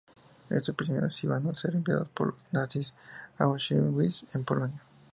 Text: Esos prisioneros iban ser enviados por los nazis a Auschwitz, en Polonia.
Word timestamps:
Esos 0.49 0.73
prisioneros 0.73 1.23
iban 1.23 1.53
ser 1.53 1.75
enviados 1.75 2.07
por 2.09 2.29
los 2.33 2.35
nazis 2.51 2.95
a 3.37 3.43
Auschwitz, 3.43 4.25
en 4.33 4.43
Polonia. 4.43 4.81